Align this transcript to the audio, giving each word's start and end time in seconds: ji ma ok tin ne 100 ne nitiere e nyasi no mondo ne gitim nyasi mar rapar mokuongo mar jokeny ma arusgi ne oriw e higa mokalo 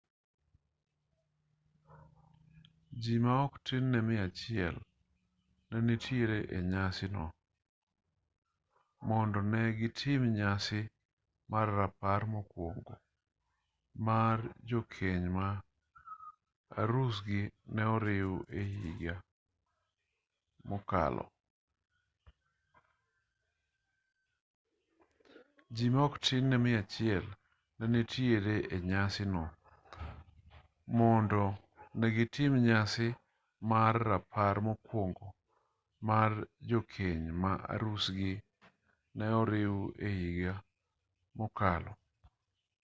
ji 3.03 3.13
ma 3.25 3.33
ok 3.45 3.53
tin 3.67 3.85
ne 3.91 3.99
100 4.03 4.77
ne 5.71 5.77
nitiere 5.87 6.39
e 6.57 6.59
nyasi 6.71 7.05
no 7.15 7.25
mondo 9.07 9.39
ne 9.51 9.61
gitim 9.79 10.21
nyasi 10.39 10.79
mar 11.51 11.67
rapar 11.77 12.21
mokuongo 12.33 12.93
mar 14.07 14.37
jokeny 14.69 15.25
ma 15.37 15.47
arusgi 16.81 17.41
ne 17.73 17.83
oriw 17.95 18.31
e 18.59 18.61
higa 18.73 19.15
mokalo 20.69 21.25